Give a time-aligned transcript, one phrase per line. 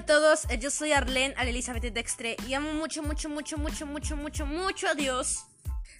[0.00, 4.16] a todos, eh, yo soy Arlene Elizabeth Dextre y amo mucho, mucho, mucho, mucho, mucho,
[4.16, 5.44] mucho, mucho a Dios.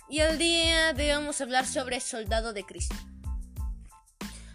[0.08, 2.94] Y el día de hoy vamos a hablar sobre Soldado de Cristo.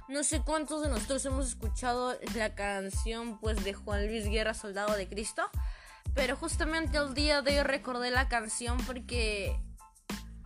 [0.09, 4.95] No sé cuántos de nosotros hemos escuchado la canción pues de Juan Luis Guerra, Soldado
[4.95, 5.43] de Cristo,
[6.15, 9.55] pero justamente el día de hoy recordé la canción porque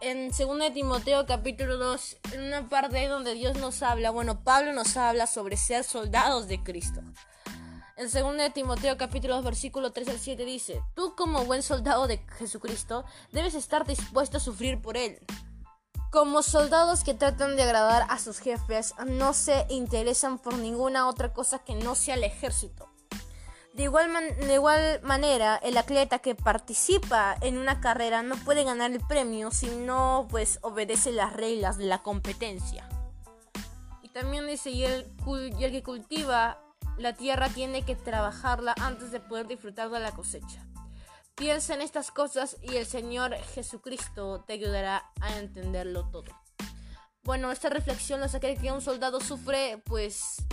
[0.01, 4.97] en 2 Timoteo capítulo 2, en una parte donde Dios nos habla, bueno, Pablo nos
[4.97, 7.01] habla sobre ser soldados de Cristo.
[7.99, 12.19] En 2 Timoteo capítulo 2 versículo 3 al 7 dice, tú como buen soldado de
[12.37, 13.03] Jesucristo
[13.33, 15.19] debes estar dispuesto a sufrir por él.
[16.09, 21.33] Como soldados que tratan de agradar a sus jefes, no se interesan por ninguna otra
[21.33, 22.89] cosa que no sea el ejército.
[23.73, 28.91] De igual, de igual manera, el atleta que participa en una carrera no puede ganar
[28.91, 32.87] el premio si no pues, obedece las reglas de la competencia.
[34.03, 36.61] Y también dice, y y el que cultiva
[36.99, 40.65] la tierra tiene que trabajarla antes de poder disfrutar de la cosecha.
[41.35, 46.31] Piensa en estas cosas y el Señor Jesucristo te ayudará a entenderlo todo.
[47.23, 50.43] Bueno, esta reflexión nos saqué que un soldado sufre pues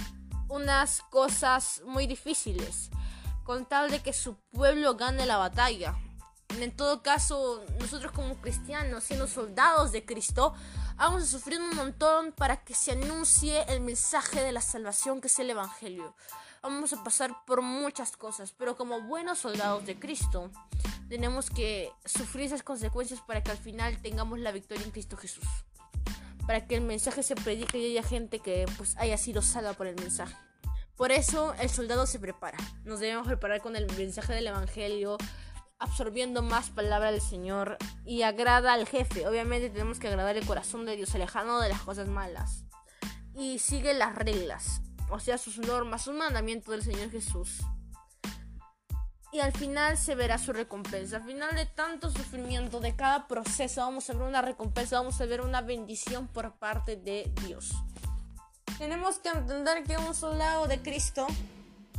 [0.49, 2.91] unas cosas muy difíciles
[3.43, 5.97] con tal de que su pueblo gane la batalla.
[6.61, 10.55] En todo caso, nosotros como cristianos, siendo soldados de Cristo,
[10.97, 15.29] vamos a sufrir un montón para que se anuncie el mensaje de la salvación que
[15.29, 16.15] es el Evangelio.
[16.63, 20.51] Vamos a pasar por muchas cosas, pero como buenos soldados de Cristo,
[21.09, 25.47] tenemos que sufrir esas consecuencias para que al final tengamos la victoria en Cristo Jesús.
[26.47, 29.87] Para que el mensaje se predique y haya gente que pues haya sido salva por
[29.87, 30.35] el mensaje.
[30.97, 32.59] Por eso el soldado se prepara.
[32.85, 35.19] Nos debemos preparar con el mensaje del Evangelio,
[35.79, 39.27] absorbiendo más palabra del Señor y agrada al jefe.
[39.27, 42.65] Obviamente tenemos que agradar el corazón de Dios, alejando de las cosas malas.
[43.35, 47.61] Y sigue las reglas, o sea, sus normas, sus mandamientos del Señor Jesús.
[49.33, 51.17] Y al final se verá su recompensa.
[51.17, 55.27] Al final de tanto sufrimiento, de cada proceso, vamos a ver una recompensa, vamos a
[55.27, 57.73] ver una bendición por parte de Dios.
[58.79, 61.27] Tenemos que entender que un soldado de Cristo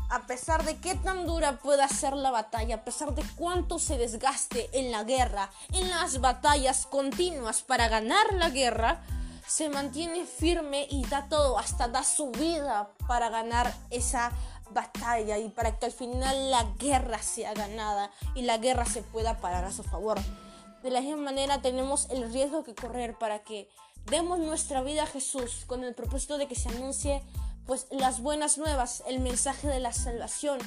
[0.10, 3.98] a pesar de qué tan dura pueda ser la batalla, a pesar de cuánto se
[3.98, 9.04] desgaste en la guerra, en las batallas continuas para ganar la guerra,
[9.48, 14.32] se mantiene firme y da todo, hasta da su vida para ganar esa
[14.72, 19.40] batalla y para que al final la guerra sea ganada y la guerra se pueda
[19.40, 20.20] parar a su favor.
[20.84, 23.70] De la misma manera tenemos el riesgo que correr para que
[24.06, 27.24] demos nuestra vida a Jesús con el propósito de que se anuncie
[27.68, 30.60] pues las buenas nuevas, el mensaje de la salvación.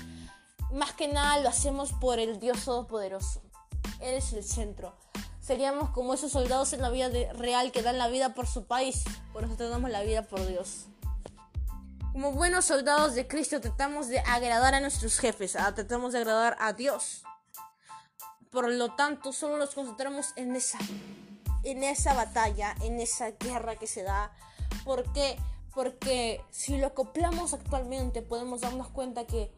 [0.71, 3.43] Más que nada lo hacemos por el Dios Todopoderoso.
[4.01, 4.95] Él es el centro.
[5.41, 9.03] Seríamos como esos soldados en la vida real que dan la vida por su país.
[9.33, 10.87] Por eso damos la vida por Dios.
[12.13, 16.57] Como buenos soldados de Cristo tratamos de agradar a nuestros jefes, ah, tratamos de agradar
[16.61, 17.23] a Dios.
[18.51, 20.79] Por lo tanto, solo nos concentramos en esa,
[21.63, 24.33] en esa batalla, en esa guerra que se da.
[24.85, 25.39] Porque
[25.75, 29.53] porque si lo acoplamos actualmente podemos darnos cuenta que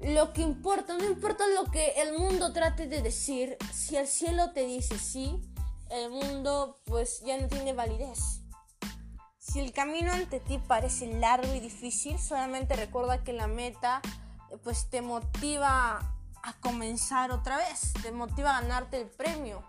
[0.00, 4.52] lo que importa, no importa lo que el mundo trate de decir, si el cielo
[4.52, 5.40] te dice sí,
[5.90, 8.40] el mundo pues ya no tiene validez.
[9.38, 14.02] Si el camino ante ti parece largo y difícil, solamente recuerda que la meta
[14.64, 19.62] pues te motiva a comenzar otra vez, te motiva a ganarte el premio.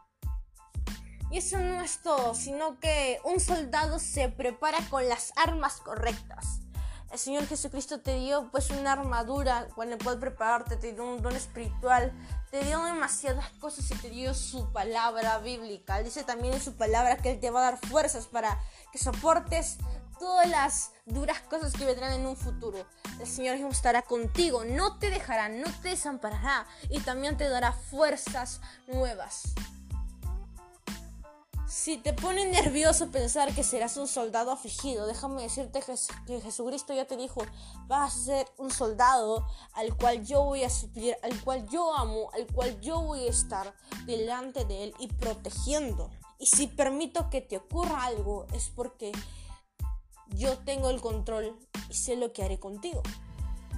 [1.30, 6.62] Y eso no es todo, sino que un soldado se prepara con las armas correctas.
[7.12, 11.22] El Señor Jesucristo te dio pues una armadura con la cual prepararte, te dio un
[11.22, 12.12] don espiritual,
[12.52, 16.04] te dio demasiadas cosas y te dio su palabra bíblica.
[16.04, 18.60] Dice también en su palabra que Él te va a dar fuerzas para
[18.92, 19.78] que soportes
[20.20, 22.86] todas las duras cosas que vendrán en un futuro.
[23.20, 28.60] El Señor estará contigo, no te dejará, no te desamparará y también te dará fuerzas
[28.88, 29.54] nuevas.
[31.68, 35.82] Si te pone nervioso pensar que serás un soldado afligido, déjame decirte
[36.26, 37.42] que Jesucristo ya te dijo,
[37.88, 42.32] vas a ser un soldado al cual yo voy a suplir, al cual yo amo,
[42.34, 43.76] al cual yo voy a estar
[44.06, 46.10] delante de él y protegiendo.
[46.40, 49.12] Y si permito que te ocurra algo es porque
[50.30, 51.60] yo tengo el control
[51.90, 53.04] y sé lo que haré contigo.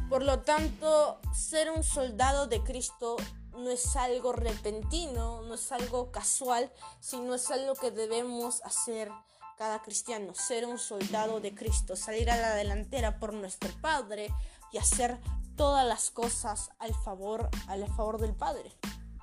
[0.10, 3.16] Por lo tanto, ser un soldado de Cristo
[3.60, 9.12] no es algo repentino, no es algo casual, sino es algo que debemos hacer
[9.58, 14.34] cada cristiano, ser un soldado de Cristo, salir a la delantera por nuestro Padre
[14.72, 15.20] y hacer
[15.58, 18.72] todas las cosas al favor, al favor del Padre,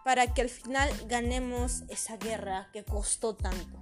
[0.04, 3.78] para que al final ganemos esa guerra que costó tanto,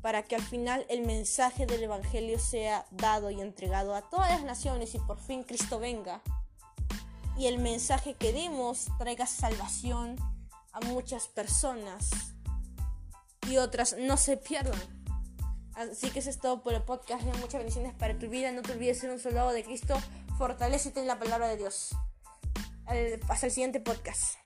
[0.00, 4.44] para que al final el mensaje del Evangelio sea dado y entregado a todas las
[4.44, 6.22] naciones y por fin Cristo venga
[7.36, 10.16] y el mensaje que demos traiga salvación
[10.72, 12.10] a muchas personas
[13.48, 14.80] y otras no se pierdan.
[15.74, 17.24] Así que eso es todo por el podcast.
[17.24, 18.52] Muchas bendiciones para tu vida.
[18.52, 19.94] No te olvides ser un soldado de Cristo.
[20.36, 21.96] Fortalecete en la palabra de Dios.
[23.28, 24.41] Hasta el siguiente podcast.